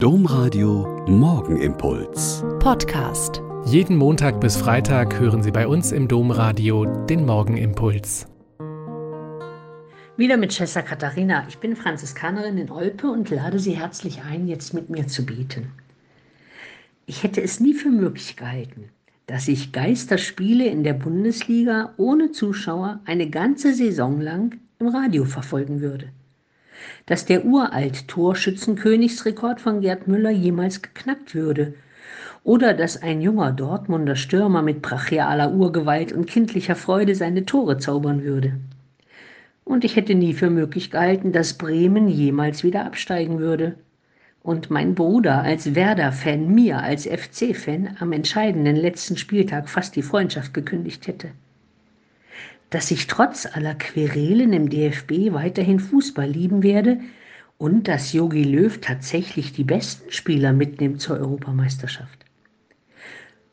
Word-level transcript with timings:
Domradio 0.00 1.04
Morgenimpuls. 1.08 2.44
Podcast. 2.60 3.42
Jeden 3.64 3.96
Montag 3.96 4.40
bis 4.40 4.56
Freitag 4.56 5.18
hören 5.18 5.42
Sie 5.42 5.50
bei 5.50 5.66
uns 5.66 5.90
im 5.90 6.06
Domradio 6.06 6.84
den 7.06 7.26
Morgenimpuls. 7.26 8.28
Wieder 10.16 10.36
mit 10.36 10.54
Schwester 10.54 10.82
Katharina. 10.82 11.46
Ich 11.48 11.58
bin 11.58 11.74
Franziskanerin 11.74 12.58
in 12.58 12.70
Olpe 12.70 13.10
und 13.10 13.28
lade 13.30 13.58
Sie 13.58 13.76
herzlich 13.76 14.22
ein, 14.22 14.46
jetzt 14.46 14.72
mit 14.72 14.88
mir 14.88 15.08
zu 15.08 15.26
beten. 15.26 15.72
Ich 17.06 17.24
hätte 17.24 17.42
es 17.42 17.58
nie 17.58 17.74
für 17.74 17.90
möglich 17.90 18.36
gehalten, 18.36 18.90
dass 19.26 19.48
ich 19.48 19.72
Geisterspiele 19.72 20.66
in 20.66 20.84
der 20.84 20.94
Bundesliga 20.94 21.94
ohne 21.96 22.30
Zuschauer 22.30 23.00
eine 23.04 23.28
ganze 23.30 23.74
Saison 23.74 24.20
lang 24.20 24.60
im 24.78 24.86
Radio 24.86 25.24
verfolgen 25.24 25.80
würde 25.80 26.12
dass 27.06 27.24
der 27.24 27.44
uralt 27.44 28.08
Torschützenkönigsrekord 28.08 29.60
von 29.60 29.80
Gerd 29.80 30.08
Müller 30.08 30.30
jemals 30.30 30.82
geknackt 30.82 31.34
würde 31.34 31.74
oder 32.44 32.74
dass 32.74 33.02
ein 33.02 33.20
junger 33.20 33.52
Dortmunder 33.52 34.16
Stürmer 34.16 34.62
mit 34.62 34.82
brachialer 34.82 35.52
Urgewalt 35.52 36.12
und 36.12 36.26
kindlicher 36.26 36.76
Freude 36.76 37.14
seine 37.14 37.44
Tore 37.44 37.78
zaubern 37.78 38.22
würde. 38.22 38.54
Und 39.64 39.84
ich 39.84 39.96
hätte 39.96 40.14
nie 40.14 40.32
für 40.32 40.48
möglich 40.48 40.90
gehalten, 40.90 41.32
dass 41.32 41.58
Bremen 41.58 42.08
jemals 42.08 42.64
wieder 42.64 42.86
absteigen 42.86 43.38
würde. 43.38 43.74
Und 44.42 44.70
mein 44.70 44.94
Bruder 44.94 45.42
als 45.42 45.74
Werder-Fan 45.74 46.54
mir 46.54 46.78
als 46.78 47.06
FC-Fan 47.06 47.96
am 48.00 48.12
entscheidenden 48.12 48.76
letzten 48.76 49.18
Spieltag 49.18 49.68
fast 49.68 49.94
die 49.94 50.02
Freundschaft 50.02 50.54
gekündigt 50.54 51.06
hätte 51.06 51.32
dass 52.70 52.90
ich 52.90 53.06
trotz 53.06 53.46
aller 53.46 53.74
Querelen 53.74 54.52
im 54.52 54.68
DFB 54.68 55.32
weiterhin 55.32 55.80
Fußball 55.80 56.28
lieben 56.28 56.62
werde 56.62 56.98
und 57.56 57.88
dass 57.88 58.12
Jogi 58.12 58.44
Löw 58.44 58.78
tatsächlich 58.80 59.52
die 59.52 59.64
besten 59.64 60.12
Spieler 60.12 60.52
mitnimmt 60.52 61.00
zur 61.00 61.18
Europameisterschaft. 61.18 62.24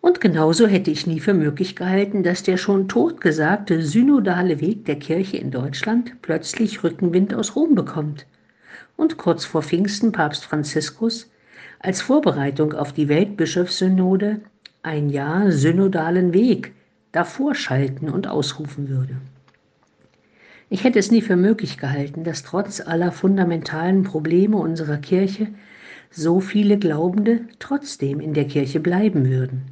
Und 0.00 0.20
genauso 0.20 0.66
hätte 0.66 0.90
ich 0.90 1.06
nie 1.06 1.20
für 1.20 1.34
möglich 1.34 1.74
gehalten, 1.74 2.22
dass 2.22 2.42
der 2.42 2.56
schon 2.56 2.88
totgesagte 2.88 3.82
synodale 3.82 4.60
Weg 4.60 4.84
der 4.84 4.96
Kirche 4.96 5.38
in 5.38 5.50
Deutschland 5.50 6.22
plötzlich 6.22 6.84
Rückenwind 6.84 7.34
aus 7.34 7.56
Rom 7.56 7.74
bekommt 7.74 8.26
und 8.96 9.16
kurz 9.16 9.44
vor 9.44 9.62
Pfingsten 9.62 10.12
Papst 10.12 10.44
Franziskus 10.44 11.30
als 11.80 12.00
Vorbereitung 12.00 12.74
auf 12.74 12.92
die 12.92 13.08
Weltbischofssynode 13.08 14.40
ein 14.82 15.08
Jahr 15.08 15.50
synodalen 15.50 16.32
Weg 16.32 16.72
davor 17.12 17.54
schalten 17.54 18.08
und 18.08 18.26
ausrufen 18.26 18.88
würde. 18.88 19.16
Ich 20.70 20.84
hätte 20.84 20.98
es 20.98 21.10
nie 21.10 21.22
für 21.22 21.36
möglich 21.36 21.78
gehalten, 21.78 22.24
dass 22.24 22.42
trotz 22.42 22.80
aller 22.80 23.10
fundamentalen 23.10 24.02
Probleme 24.02 24.56
unserer 24.56 24.98
Kirche 24.98 25.48
so 26.10 26.40
viele 26.40 26.78
Glaubende 26.78 27.40
trotzdem 27.58 28.20
in 28.20 28.34
der 28.34 28.46
Kirche 28.46 28.80
bleiben 28.80 29.28
würden. 29.28 29.62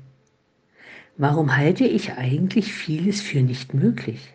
Warum 1.18 1.56
halte 1.56 1.84
ich 1.84 2.14
eigentlich 2.14 2.72
vieles 2.72 3.20
für 3.20 3.40
nicht 3.40 3.74
möglich? 3.74 4.34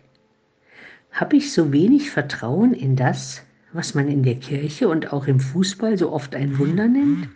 Habe 1.10 1.36
ich 1.36 1.52
so 1.52 1.72
wenig 1.72 2.10
Vertrauen 2.10 2.72
in 2.74 2.96
das, 2.96 3.42
was 3.72 3.94
man 3.94 4.08
in 4.08 4.22
der 4.22 4.36
Kirche 4.36 4.88
und 4.88 5.12
auch 5.12 5.26
im 5.26 5.40
Fußball 5.40 5.98
so 5.98 6.12
oft 6.12 6.34
ein 6.34 6.58
Wunder 6.58 6.88
nennt? 6.88 7.28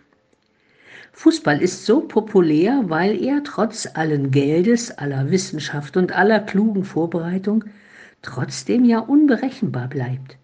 Fußball 1.12 1.62
ist 1.62 1.86
so 1.86 2.00
populär, 2.00 2.84
weil 2.86 3.22
er 3.22 3.42
trotz 3.42 3.88
allen 3.94 4.30
Geldes, 4.30 4.90
aller 4.90 5.30
Wissenschaft 5.30 5.96
und 5.96 6.12
aller 6.12 6.40
klugen 6.40 6.84
Vorbereitung 6.84 7.64
trotzdem 8.22 8.84
ja 8.84 8.98
unberechenbar 8.98 9.88
bleibt. 9.88 10.36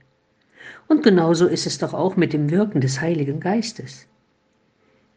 Und 0.89 1.03
genauso 1.03 1.47
ist 1.47 1.67
es 1.67 1.78
doch 1.78 1.95
auch 1.95 2.17
mit 2.17 2.33
dem 2.33 2.50
Wirken 2.50 2.80
des 2.80 3.00
Heiligen 3.00 3.41
Geistes. 3.41 4.06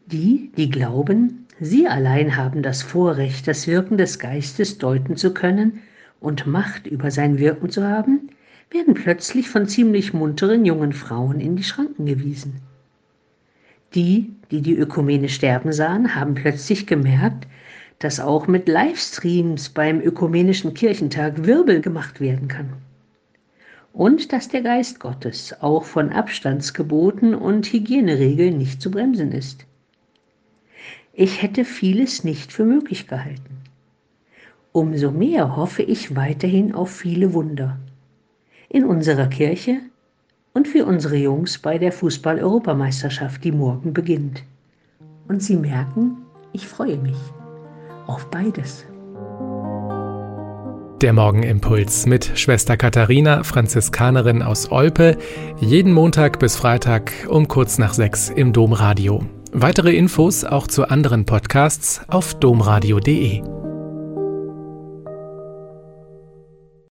Die, 0.06 0.52
die 0.56 0.70
glauben, 0.70 1.46
sie 1.58 1.88
allein 1.88 2.36
haben 2.36 2.62
das 2.62 2.82
Vorrecht, 2.82 3.48
das 3.48 3.66
Wirken 3.66 3.98
des 3.98 4.18
Geistes 4.18 4.78
deuten 4.78 5.16
zu 5.16 5.34
können 5.34 5.82
und 6.20 6.46
Macht 6.46 6.86
über 6.86 7.10
sein 7.10 7.38
Wirken 7.38 7.70
zu 7.70 7.84
haben, 7.84 8.30
werden 8.70 8.94
plötzlich 8.94 9.48
von 9.48 9.66
ziemlich 9.66 10.12
munteren 10.12 10.64
jungen 10.64 10.92
Frauen 10.92 11.40
in 11.40 11.56
die 11.56 11.64
Schranken 11.64 12.06
gewiesen. 12.06 12.60
Die, 13.94 14.35
die 14.50 14.62
die 14.62 14.76
Ökumene 14.76 15.28
sterben 15.28 15.72
sahen, 15.72 16.14
haben 16.14 16.34
plötzlich 16.34 16.86
gemerkt, 16.86 17.46
dass 17.98 18.20
auch 18.20 18.46
mit 18.46 18.68
Livestreams 18.68 19.70
beim 19.70 20.00
Ökumenischen 20.00 20.74
Kirchentag 20.74 21.46
Wirbel 21.46 21.80
gemacht 21.80 22.20
werden 22.20 22.48
kann. 22.48 22.74
Und 23.92 24.32
dass 24.32 24.48
der 24.48 24.62
Geist 24.62 25.00
Gottes 25.00 25.54
auch 25.60 25.84
von 25.84 26.10
Abstandsgeboten 26.10 27.34
und 27.34 27.66
Hygieneregeln 27.66 28.58
nicht 28.58 28.82
zu 28.82 28.90
bremsen 28.90 29.32
ist. 29.32 29.64
Ich 31.14 31.40
hätte 31.40 31.64
vieles 31.64 32.24
nicht 32.24 32.52
für 32.52 32.64
möglich 32.64 33.08
gehalten. 33.08 33.56
Umso 34.72 35.10
mehr 35.10 35.56
hoffe 35.56 35.82
ich 35.82 36.14
weiterhin 36.14 36.74
auf 36.74 36.90
viele 36.90 37.32
Wunder. 37.32 37.78
In 38.68 38.84
unserer 38.84 39.28
Kirche, 39.28 39.80
und 40.56 40.66
für 40.66 40.86
unsere 40.86 41.16
Jungs 41.16 41.58
bei 41.58 41.76
der 41.76 41.92
Fußball-Europameisterschaft, 41.92 43.44
die 43.44 43.52
morgen 43.52 43.92
beginnt. 43.92 44.42
Und 45.28 45.42
sie 45.42 45.54
merken, 45.54 46.16
ich 46.54 46.66
freue 46.66 46.96
mich 46.96 47.18
auf 48.06 48.30
beides. 48.30 48.86
Der 51.02 51.12
Morgenimpuls 51.12 52.06
mit 52.06 52.38
Schwester 52.38 52.78
Katharina, 52.78 53.42
Franziskanerin 53.42 54.40
aus 54.40 54.72
Olpe, 54.72 55.18
jeden 55.60 55.92
Montag 55.92 56.38
bis 56.38 56.56
Freitag 56.56 57.12
um 57.28 57.48
kurz 57.48 57.76
nach 57.76 57.92
sechs 57.92 58.30
im 58.30 58.54
Domradio. 58.54 59.26
Weitere 59.52 59.94
Infos 59.94 60.42
auch 60.42 60.68
zu 60.68 60.88
anderen 60.88 61.26
Podcasts 61.26 62.00
auf 62.08 62.32
domradio.de. 62.32 63.65